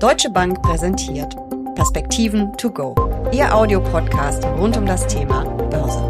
[0.00, 1.36] Deutsche Bank präsentiert
[1.74, 2.94] Perspektiven to go.
[3.32, 6.00] Ihr Audiopodcast rund um das Thema Börse.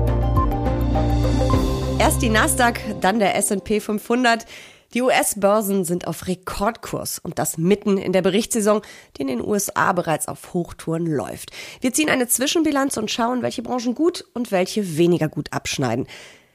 [1.98, 4.46] Erst die Nasdaq, dann der S&P 500.
[4.94, 8.82] Die US-Börsen sind auf Rekordkurs und das mitten in der Berichtssaison,
[9.16, 11.50] die in den USA bereits auf Hochtouren läuft.
[11.80, 16.06] Wir ziehen eine Zwischenbilanz und schauen, welche Branchen gut und welche weniger gut abschneiden.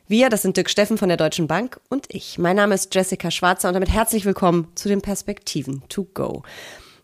[0.07, 2.37] Wir, das sind Dirk Steffen von der Deutschen Bank und ich.
[2.37, 6.43] Mein Name ist Jessica Schwarzer und damit herzlich willkommen zu den Perspektiven to go.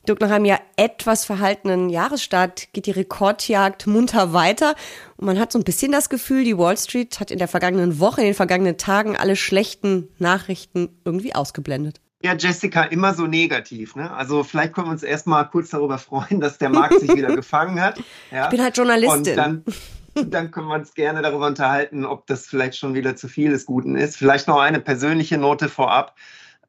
[0.07, 4.75] Dirk, nach einem ja etwas verhaltenen Jahresstart geht die Rekordjagd munter weiter.
[5.17, 7.99] Und man hat so ein bisschen das Gefühl, die Wall Street hat in der vergangenen
[7.99, 12.01] Woche, in den vergangenen Tagen alle schlechten Nachrichten irgendwie ausgeblendet.
[12.23, 13.95] Ja, Jessica, immer so negativ.
[13.95, 14.11] Ne?
[14.11, 17.79] Also vielleicht können wir uns erstmal kurz darüber freuen, dass der Markt sich wieder gefangen
[17.79, 17.99] hat.
[18.31, 18.45] Ja?
[18.45, 19.17] Ich bin halt Journalistin.
[19.17, 19.63] Und dann,
[20.15, 23.65] dann können wir uns gerne darüber unterhalten, ob das vielleicht schon wieder zu viel des
[23.65, 24.17] Guten ist.
[24.17, 26.15] Vielleicht noch eine persönliche Note vorab.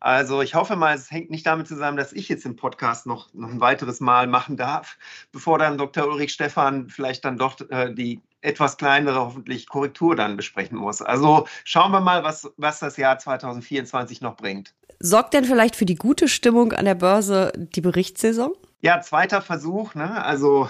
[0.02, 3.32] Also ich hoffe mal, es hängt nicht damit zusammen, dass ich jetzt im Podcast noch,
[3.34, 4.98] noch ein weiteres Mal machen darf,
[5.30, 6.08] bevor dann Dr.
[6.08, 11.02] Ulrich Stephan vielleicht dann doch äh, die etwas kleinere hoffentlich Korrektur dann besprechen muss.
[11.02, 14.74] Also schauen wir mal, was, was das Jahr 2024 noch bringt.
[14.98, 18.54] Sorgt denn vielleicht für die gute Stimmung an der Börse die Berichtssaison?
[18.80, 19.94] Ja, zweiter Versuch.
[19.94, 20.24] Ne?
[20.24, 20.68] Also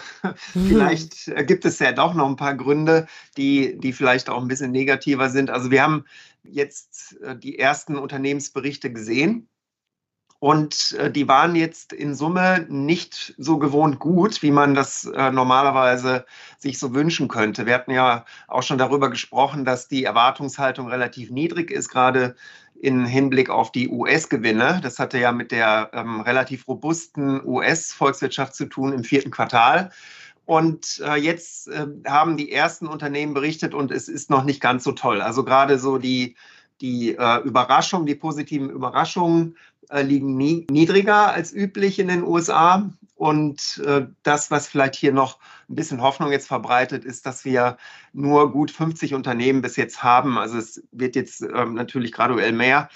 [0.53, 0.69] mhm.
[0.69, 3.06] vielleicht gibt es ja doch noch ein paar Gründe,
[3.39, 5.49] die, die vielleicht auch ein bisschen negativer sind.
[5.49, 6.05] Also wir haben
[6.45, 9.48] jetzt äh, die ersten Unternehmensberichte gesehen.
[10.43, 15.31] Und äh, die waren jetzt in Summe nicht so gewohnt gut, wie man das äh,
[15.31, 16.27] normalerweise
[16.59, 17.65] sich so wünschen könnte.
[17.65, 22.34] Wir hatten ja auch schon darüber gesprochen, dass die Erwartungshaltung relativ niedrig ist, gerade
[22.75, 24.81] in Hinblick auf die US-Gewinne.
[24.83, 29.93] Das hatte ja mit der ähm, relativ robusten US-Volkswirtschaft zu tun im vierten Quartal.
[30.45, 34.84] Und äh, jetzt äh, haben die ersten Unternehmen berichtet und es ist noch nicht ganz
[34.84, 35.21] so toll.
[35.21, 36.37] Also gerade so die,
[36.81, 39.57] die äh, Überraschungen, die positiven Überraschungen
[39.91, 42.91] äh, liegen nie, niedriger als üblich in den USA.
[43.15, 47.77] Und äh, das, was vielleicht hier noch ein bisschen Hoffnung jetzt verbreitet, ist, dass wir
[48.12, 50.39] nur gut 50 Unternehmen bis jetzt haben.
[50.39, 52.89] Also es wird jetzt ähm, natürlich graduell mehr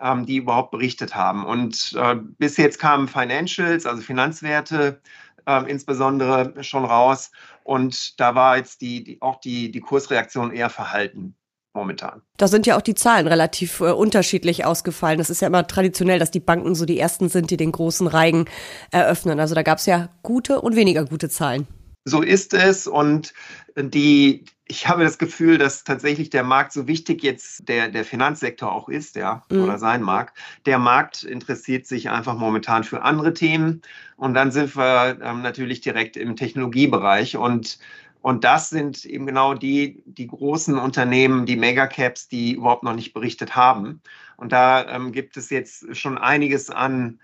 [0.00, 1.44] ähm, die überhaupt berichtet haben.
[1.44, 5.00] Und äh, bis jetzt kamen Financials, also Finanzwerte,
[5.46, 7.30] äh, insbesondere schon raus.
[7.62, 11.34] Und da war jetzt die, die, auch die, die Kursreaktion eher verhalten
[11.74, 12.22] momentan.
[12.36, 15.18] Da sind ja auch die Zahlen relativ äh, unterschiedlich ausgefallen.
[15.18, 18.06] Das ist ja immer traditionell, dass die Banken so die ersten sind, die den großen
[18.06, 18.46] Reigen
[18.90, 19.40] eröffnen.
[19.40, 21.66] Also da gab es ja gute und weniger gute Zahlen.
[22.04, 23.32] So ist es und
[23.76, 28.72] die, ich habe das Gefühl, dass tatsächlich der Markt so wichtig jetzt der, der Finanzsektor
[28.72, 29.64] auch ist, ja, mhm.
[29.64, 30.32] oder sein mag.
[30.64, 33.82] Der Markt interessiert sich einfach momentan für andere Themen.
[34.16, 37.36] Und dann sind wir ähm, natürlich direkt im Technologiebereich.
[37.36, 37.78] Und,
[38.22, 43.12] und das sind eben genau die, die großen Unternehmen, die Megacaps, die überhaupt noch nicht
[43.12, 44.00] berichtet haben.
[44.38, 47.20] Und da ähm, gibt es jetzt schon einiges an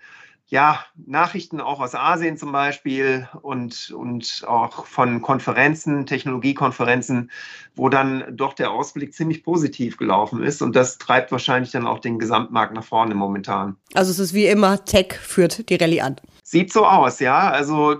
[0.51, 7.31] ja, Nachrichten auch aus Asien zum Beispiel und, und auch von Konferenzen, Technologiekonferenzen,
[7.73, 10.61] wo dann doch der Ausblick ziemlich positiv gelaufen ist.
[10.61, 13.77] Und das treibt wahrscheinlich dann auch den Gesamtmarkt nach vorne momentan.
[13.93, 16.17] Also es ist wie immer, Tech führt die Rallye an.
[16.43, 17.49] Sieht so aus, ja.
[17.49, 17.95] Also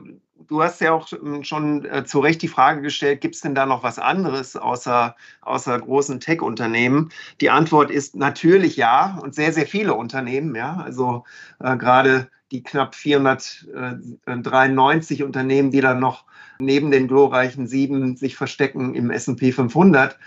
[0.49, 3.55] du hast ja auch ähm, schon äh, zu Recht die Frage gestellt, gibt es denn
[3.55, 7.13] da noch was anderes außer, außer großen Tech-Unternehmen?
[7.39, 10.81] Die Antwort ist natürlich ja und sehr, sehr viele Unternehmen, ja.
[10.83, 11.23] Also
[11.61, 16.25] äh, gerade die knapp 493 Unternehmen, die dann noch
[16.59, 20.19] neben den glorreichen sieben sich verstecken im S&P 500,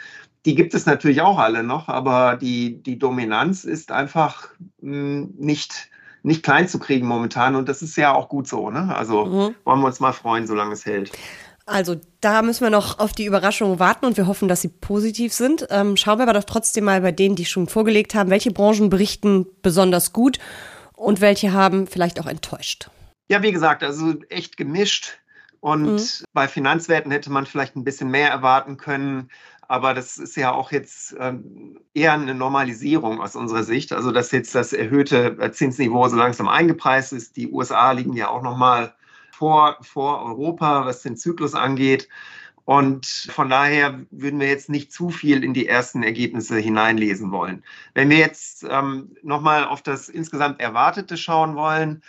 [0.44, 4.48] die gibt es natürlich auch alle noch, aber die, die Dominanz ist einfach
[4.80, 5.88] hm, nicht,
[6.22, 8.70] nicht klein zu kriegen momentan und das ist ja auch gut so.
[8.70, 8.94] Ne?
[8.94, 9.54] Also mhm.
[9.64, 11.12] wollen wir uns mal freuen, solange es hält.
[11.66, 15.32] Also da müssen wir noch auf die Überraschungen warten und wir hoffen, dass sie positiv
[15.32, 15.66] sind.
[15.70, 18.90] Ähm, schauen wir aber doch trotzdem mal bei denen, die schon vorgelegt haben, welche Branchen
[18.90, 20.38] berichten besonders gut
[21.04, 22.90] und welche haben vielleicht auch enttäuscht?
[23.28, 25.18] Ja, wie gesagt, also echt gemischt.
[25.60, 26.24] Und mhm.
[26.32, 29.30] bei Finanzwerten hätte man vielleicht ein bisschen mehr erwarten können.
[29.66, 33.92] Aber das ist ja auch jetzt ähm, eher eine Normalisierung aus unserer Sicht.
[33.92, 37.36] Also, dass jetzt das erhöhte äh, Zinsniveau so langsam eingepreist ist.
[37.36, 38.94] Die USA liegen ja auch noch mal
[39.32, 42.08] vor, vor Europa, was den Zyklus angeht.
[42.64, 47.62] Und von daher würden wir jetzt nicht zu viel in die ersten Ergebnisse hineinlesen wollen.
[47.92, 52.02] Wenn wir jetzt ähm, nochmal auf das insgesamt Erwartete schauen wollen,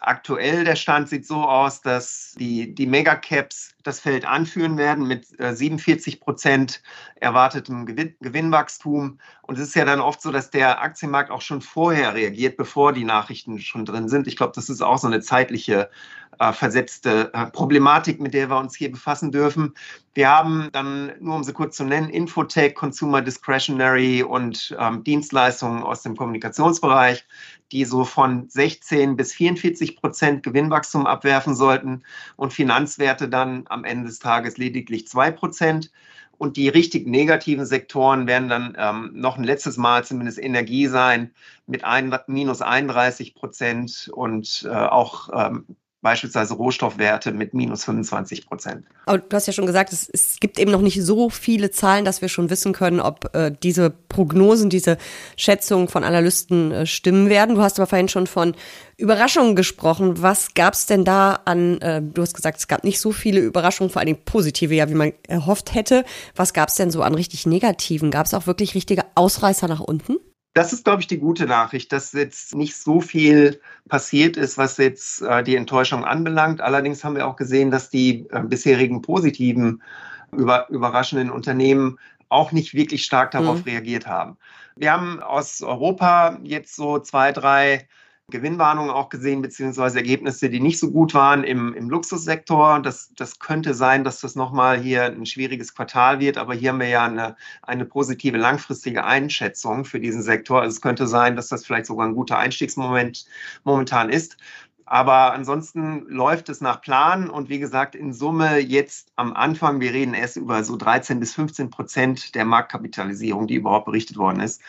[0.00, 5.26] aktuell der Stand sieht so aus, dass die, die Megacaps das Feld anführen werden mit
[5.38, 6.82] 47 äh, Prozent
[7.16, 9.18] erwartetem Gewinn, Gewinnwachstum.
[9.42, 12.92] Und es ist ja dann oft so, dass der Aktienmarkt auch schon vorher reagiert, bevor
[12.92, 14.26] die Nachrichten schon drin sind.
[14.26, 15.90] Ich glaube, das ist auch so eine zeitliche
[16.38, 19.74] äh, versetzte äh, Problematik, mit der wir uns hier befassen dürfen.
[20.14, 25.82] Wir haben dann, nur um sie kurz zu nennen, Infotech, Consumer Discretionary und ähm, Dienstleistungen
[25.82, 27.24] aus dem Kommunikationsbereich,
[27.72, 32.02] die so von 16 bis 44 20 Prozent Gewinnwachstum abwerfen sollten
[32.36, 35.90] und Finanzwerte dann am Ende des Tages lediglich zwei Prozent.
[36.36, 41.32] Und die richtig negativen Sektoren werden dann ähm, noch ein letztes Mal zumindest Energie sein
[41.66, 45.64] mit ein, minus 31 Prozent und äh, auch ähm,
[46.04, 48.84] beispielsweise Rohstoffwerte mit minus 25 Prozent.
[49.06, 52.04] Aber du hast ja schon gesagt, es, es, gibt eben noch nicht so viele Zahlen,
[52.04, 54.98] dass wir schon wissen können, ob äh, diese Prognosen, diese
[55.36, 57.56] Schätzungen von Analysten äh, stimmen werden.
[57.56, 58.54] Du hast aber vorhin schon von
[58.98, 60.22] Überraschungen gesprochen.
[60.22, 63.40] Was gab es denn da an, äh, du hast gesagt, es gab nicht so viele
[63.40, 66.04] Überraschungen, vor allem positive, ja, wie man erhofft hätte.
[66.36, 68.10] Was gab es denn so an richtig negativen?
[68.10, 70.18] Gab es auch wirklich richtige Ausreißer nach unten?
[70.54, 74.76] Das ist, glaube ich, die gute Nachricht, dass jetzt nicht so viel passiert ist, was
[74.76, 76.60] jetzt äh, die Enttäuschung anbelangt.
[76.60, 79.82] Allerdings haben wir auch gesehen, dass die äh, bisherigen positiven,
[80.30, 81.98] über, überraschenden Unternehmen
[82.28, 83.70] auch nicht wirklich stark darauf mhm.
[83.72, 84.36] reagiert haben.
[84.76, 87.88] Wir haben aus Europa jetzt so zwei, drei
[88.30, 92.80] Gewinnwarnungen auch gesehen, beziehungsweise Ergebnisse, die nicht so gut waren im, im Luxussektor.
[92.80, 96.80] Das, das könnte sein, dass das nochmal hier ein schwieriges Quartal wird, aber hier haben
[96.80, 100.62] wir ja eine, eine positive langfristige Einschätzung für diesen Sektor.
[100.62, 103.26] Also es könnte sein, dass das vielleicht sogar ein guter Einstiegsmoment
[103.64, 104.38] momentan ist.
[104.86, 109.92] Aber ansonsten läuft es nach Plan und wie gesagt, in Summe jetzt am Anfang, wir
[109.92, 114.60] reden erst über so 13 bis 15 Prozent der Marktkapitalisierung, die überhaupt berichtet worden ist,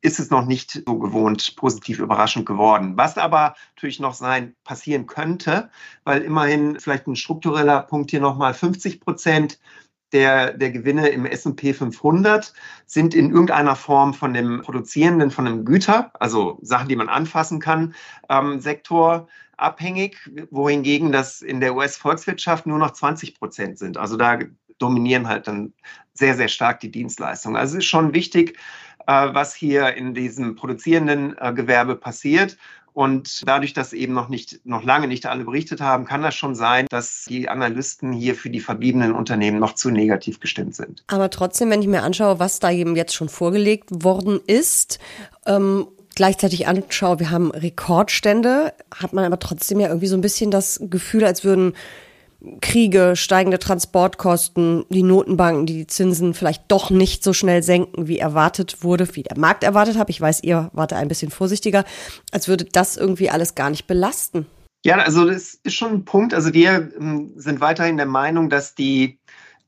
[0.00, 2.96] ist es noch nicht so gewohnt positiv überraschend geworden.
[2.96, 5.70] Was aber natürlich noch sein passieren könnte,
[6.04, 9.60] weil immerhin vielleicht ein struktureller Punkt hier nochmal 50 Prozent
[10.12, 12.52] der, der Gewinne im S&P 500
[12.86, 17.60] sind in irgendeiner Form von dem produzierenden, von dem Güter, also Sachen, die man anfassen
[17.60, 17.94] kann,
[18.28, 20.16] ähm, Sektor abhängig,
[20.50, 23.96] wohingegen das in der US-Volkswirtschaft nur noch 20 Prozent sind.
[23.96, 24.38] Also da
[24.78, 25.72] dominieren halt dann
[26.14, 27.56] sehr, sehr stark die Dienstleistungen.
[27.56, 28.58] Also es ist schon wichtig,
[29.06, 32.56] äh, was hier in diesem produzierenden äh, Gewerbe passiert.
[32.94, 36.54] Und dadurch, dass eben noch nicht, noch lange nicht alle berichtet haben, kann das schon
[36.54, 41.02] sein, dass die Analysten hier für die verbliebenen Unternehmen noch zu negativ gestimmt sind.
[41.06, 44.98] Aber trotzdem, wenn ich mir anschaue, was da eben jetzt schon vorgelegt worden ist,
[45.46, 50.50] ähm, gleichzeitig anschaue, wir haben Rekordstände, hat man aber trotzdem ja irgendwie so ein bisschen
[50.50, 51.74] das Gefühl, als würden
[52.60, 58.18] Kriege, steigende Transportkosten, die Notenbanken, die die Zinsen vielleicht doch nicht so schnell senken, wie
[58.18, 60.10] erwartet wurde, wie der Markt erwartet hat.
[60.10, 61.84] Ich weiß, ihr wart ein bisschen vorsichtiger,
[62.32, 64.46] als würde das irgendwie alles gar nicht belasten.
[64.84, 66.34] Ja, also das ist schon ein Punkt.
[66.34, 69.20] Also wir ähm, sind weiterhin der Meinung, dass die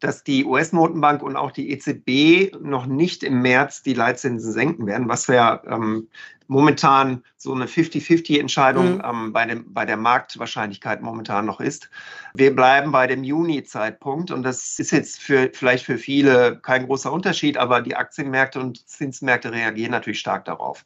[0.04, 5.08] dass die US-Notenbank und auch die EZB noch nicht im März die Leitzinsen senken werden,
[5.08, 6.08] was wir ähm,
[6.46, 9.02] momentan so eine 50-50-Entscheidung mhm.
[9.02, 11.88] ähm, bei, dem, bei der Marktwahrscheinlichkeit momentan noch ist.
[12.34, 17.10] Wir bleiben bei dem Juni-Zeitpunkt und das ist jetzt für, vielleicht für viele kein großer
[17.10, 20.84] Unterschied, aber die Aktienmärkte und Zinsmärkte reagieren natürlich stark darauf.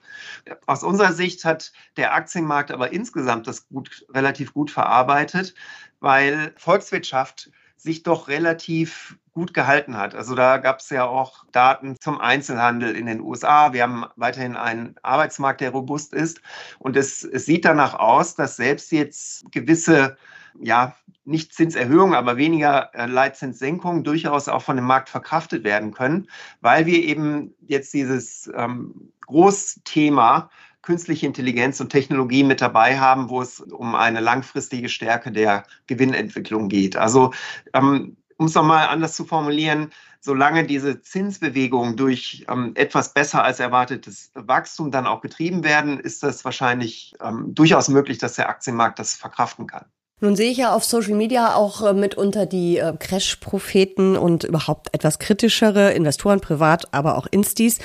[0.67, 5.55] Aus unserer Sicht hat der Aktienmarkt aber insgesamt das gut, relativ gut verarbeitet,
[5.99, 10.15] weil Volkswirtschaft sich doch relativ gut gehalten hat.
[10.15, 13.73] Also da gab es ja auch Daten zum Einzelhandel in den USA.
[13.73, 16.43] Wir haben weiterhin einen Arbeitsmarkt, der robust ist.
[16.81, 20.17] Und es, es sieht danach aus, dass selbst jetzt gewisse
[20.61, 26.29] ja, nicht Zinserhöhungen, aber weniger äh, Leitzinssenkungen durchaus auch von dem Markt verkraftet werden können,
[26.61, 30.51] weil wir eben jetzt dieses ähm, Großthema
[30.83, 36.69] künstliche Intelligenz und Technologie mit dabei haben, wo es um eine langfristige Stärke der Gewinnentwicklung
[36.69, 36.97] geht.
[36.97, 37.33] Also
[37.75, 43.61] ähm, um es nochmal anders zu formulieren, solange diese Zinsbewegungen durch ähm, etwas besser als
[43.61, 48.99] erwartetes Wachstum dann auch getrieben werden, ist das wahrscheinlich ähm, durchaus möglich, dass der Aktienmarkt
[48.99, 49.85] das verkraften kann.
[50.21, 54.93] Nun sehe ich ja auf Social Media auch äh, mitunter die äh, Crash-Propheten und überhaupt
[54.93, 57.79] etwas kritischere Investoren privat, aber auch Instis.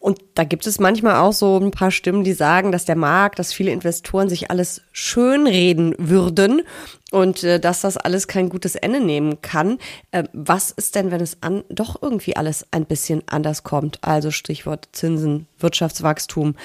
[0.00, 3.38] Und da gibt es manchmal auch so ein paar Stimmen, die sagen, dass der Markt,
[3.38, 6.62] dass viele Investoren sich alles schönreden würden
[7.10, 9.78] und äh, dass das alles kein gutes Ende nehmen kann.
[10.10, 13.98] Äh, was ist denn, wenn es an doch irgendwie alles ein bisschen anders kommt?
[14.02, 16.56] Also Stichwort Zinsen, Wirtschaftswachstum.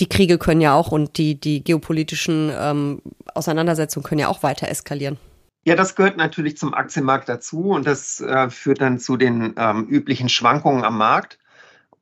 [0.00, 3.02] Die Kriege können ja auch und die, die geopolitischen ähm,
[3.34, 5.18] Auseinandersetzungen können ja auch weiter eskalieren.
[5.64, 9.84] Ja, das gehört natürlich zum Aktienmarkt dazu und das äh, führt dann zu den ähm,
[9.84, 11.38] üblichen Schwankungen am Markt.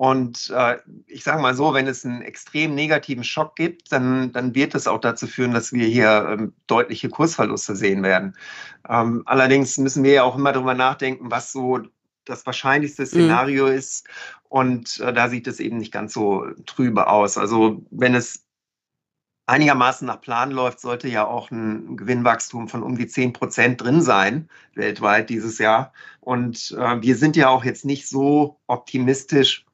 [0.01, 0.79] Und äh,
[1.09, 4.87] ich sage mal so, wenn es einen extrem negativen Schock gibt, dann, dann wird es
[4.87, 8.35] auch dazu führen, dass wir hier ähm, deutliche Kursverluste sehen werden.
[8.89, 11.81] Ähm, allerdings müssen wir ja auch immer darüber nachdenken, was so
[12.25, 13.07] das wahrscheinlichste mhm.
[13.09, 13.73] Szenario mhm.
[13.75, 14.09] ist.
[14.49, 17.37] Und äh, da sieht es eben nicht ganz so trübe aus.
[17.37, 18.47] Also wenn es
[19.45, 24.01] einigermaßen nach Plan läuft, sollte ja auch ein Gewinnwachstum von um die 10 Prozent drin
[24.01, 25.93] sein, weltweit dieses Jahr.
[26.21, 29.67] Und äh, wir sind ja auch jetzt nicht so optimistisch,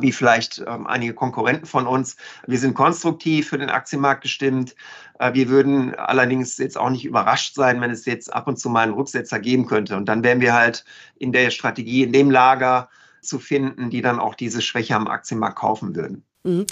[0.00, 2.16] wie vielleicht ähm, einige Konkurrenten von uns.
[2.46, 4.74] Wir sind konstruktiv für den Aktienmarkt gestimmt.
[5.18, 8.70] Äh, wir würden allerdings jetzt auch nicht überrascht sein, wenn es jetzt ab und zu
[8.70, 9.96] mal einen Rücksetzer geben könnte.
[9.96, 10.84] Und dann wären wir halt
[11.16, 12.88] in der Strategie, in dem Lager
[13.20, 16.24] zu finden, die dann auch diese Schwäche am Aktienmarkt kaufen würden.
[16.44, 16.66] Mhm.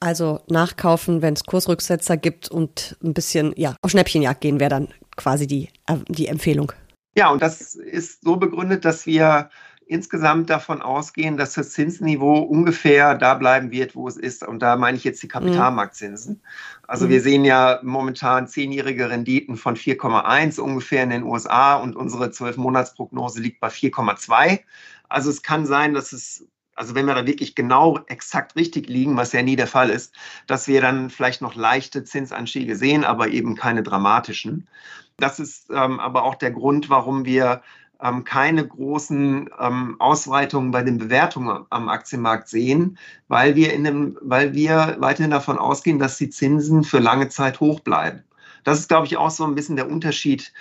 [0.00, 4.88] Also nachkaufen, wenn es Kursrücksetzer gibt und ein bisschen ja, auf Schnäppchenjagd gehen, wäre dann
[5.16, 6.72] quasi die, äh, die Empfehlung.
[7.16, 9.50] Ja, und das ist so begründet, dass wir
[9.86, 14.46] insgesamt davon ausgehen, dass das Zinsniveau ungefähr da bleiben wird, wo es ist.
[14.46, 16.40] Und da meine ich jetzt die Kapitalmarktzinsen.
[16.86, 17.10] Also mhm.
[17.10, 23.40] wir sehen ja momentan zehnjährige Renditen von 4,1 ungefähr in den USA und unsere Zwölfmonatsprognose
[23.40, 24.60] liegt bei 4,2.
[25.08, 29.16] Also es kann sein, dass es also wenn wir da wirklich genau exakt richtig liegen,
[29.16, 30.12] was ja nie der Fall ist,
[30.48, 34.68] dass wir dann vielleicht noch leichte Zinsanstiege sehen, aber eben keine dramatischen.
[35.16, 37.62] Das ist ähm, aber auch der Grund, warum wir
[38.04, 44.18] ähm, keine großen ähm, Ausweitungen bei den Bewertungen am Aktienmarkt sehen, weil wir, in dem,
[44.20, 48.22] weil wir weiterhin davon ausgehen, dass die Zinsen für lange Zeit hoch bleiben.
[48.62, 50.52] Das ist, glaube ich, auch so ein bisschen der Unterschied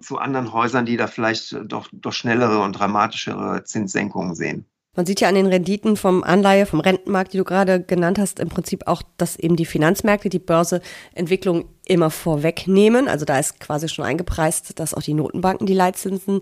[0.00, 4.66] zu anderen Häusern, die da vielleicht doch, doch schnellere und dramatischere Zinssenkungen sehen.
[4.94, 8.38] Man sieht ja an den Renditen vom Anleihe, vom Rentenmarkt, die du gerade genannt hast,
[8.38, 13.08] im Prinzip auch, dass eben die Finanzmärkte die Börseentwicklung immer vorwegnehmen.
[13.08, 16.40] Also da ist quasi schon eingepreist, dass auch die Notenbanken die Leitzinsen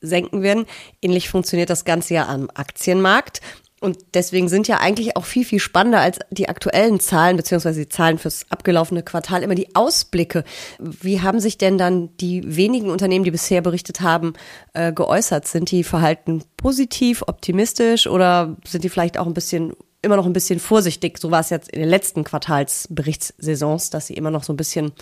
[0.00, 0.66] senken werden.
[1.02, 3.40] Ähnlich funktioniert das Ganze ja am Aktienmarkt.
[3.80, 7.88] Und deswegen sind ja eigentlich auch viel, viel spannender als die aktuellen Zahlen, beziehungsweise die
[7.88, 10.42] Zahlen fürs abgelaufene Quartal, immer die Ausblicke.
[10.80, 14.32] Wie haben sich denn dann die wenigen Unternehmen, die bisher berichtet haben,
[14.72, 15.46] äh, geäußert?
[15.46, 20.32] Sind die Verhalten positiv, optimistisch oder sind die vielleicht auch ein bisschen immer noch ein
[20.32, 21.18] bisschen vorsichtig.
[21.18, 24.92] So war es jetzt in den letzten Quartalsberichtssaisons, dass sie immer noch so ein bisschen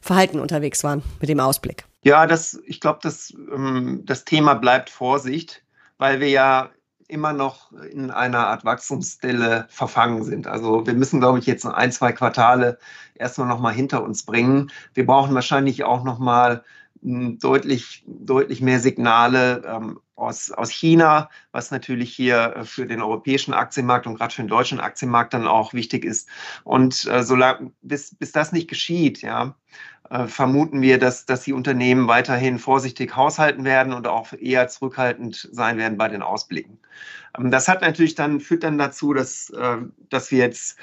[0.00, 1.87] verhalten unterwegs waren mit dem Ausblick.
[2.08, 5.62] Ja, das, ich glaube, das, ähm, das Thema bleibt Vorsicht,
[5.98, 6.70] weil wir ja
[7.06, 10.46] immer noch in einer Art Wachstumsstelle verfangen sind.
[10.46, 12.78] Also wir müssen, glaube ich, jetzt ein, zwei Quartale
[13.14, 14.70] erstmal noch mal hinter uns bringen.
[14.94, 16.62] Wir brauchen wahrscheinlich auch noch mal hm,
[17.02, 23.54] deutlich, deutlich mehr Signale ähm, aus, aus China, was natürlich hier äh, für den europäischen
[23.54, 26.28] Aktienmarkt und gerade für den deutschen Aktienmarkt dann auch wichtig ist.
[26.64, 29.54] Und äh, solange, bis, bis das nicht geschieht, ja,
[30.10, 35.48] äh, vermuten wir, dass, dass die Unternehmen weiterhin vorsichtig haushalten werden und auch eher zurückhaltend
[35.52, 36.78] sein werden bei den Ausblicken.
[37.38, 39.76] Ähm, das hat natürlich dann, führt dann dazu, dass, äh,
[40.08, 40.78] dass wir jetzt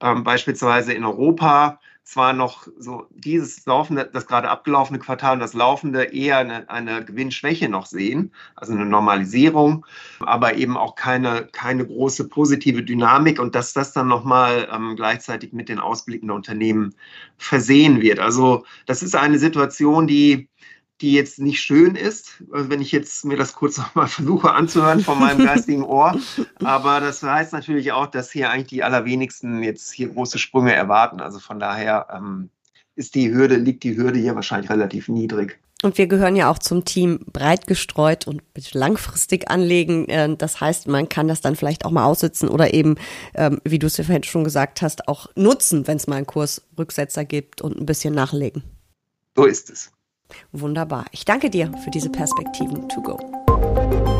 [0.00, 5.54] ähm, beispielsweise in Europa zwar noch so dieses laufende, das gerade abgelaufene Quartal und das
[5.54, 9.86] laufende eher eine, eine Gewinnschwäche noch sehen, also eine Normalisierung,
[10.20, 15.52] aber eben auch keine, keine große positive Dynamik und dass das dann nochmal ähm, gleichzeitig
[15.52, 16.94] mit den Ausblicken der Unternehmen
[17.38, 18.18] versehen wird.
[18.18, 20.48] Also das ist eine Situation, die
[21.00, 25.00] die jetzt nicht schön ist, also wenn ich jetzt mir das kurz nochmal versuche anzuhören
[25.00, 26.18] von meinem geistigen Ohr.
[26.62, 31.20] Aber das heißt natürlich auch, dass hier eigentlich die allerwenigsten jetzt hier große Sprünge erwarten.
[31.20, 32.50] Also von daher ähm,
[32.96, 35.58] ist die Hürde, liegt die Hürde hier wahrscheinlich relativ niedrig.
[35.82, 38.42] Und wir gehören ja auch zum Team breit gestreut und
[38.74, 40.06] langfristig anlegen.
[40.08, 42.96] Äh, das heißt, man kann das dann vielleicht auch mal aussitzen oder eben,
[43.34, 46.26] ähm, wie du es ja vorhin schon gesagt hast, auch nutzen, wenn es mal einen
[46.26, 48.62] Kursrücksetzer gibt und ein bisschen nachlegen.
[49.34, 49.90] So ist es.
[50.52, 51.04] Wunderbar.
[51.12, 54.19] Ich danke dir für diese Perspektiven to go.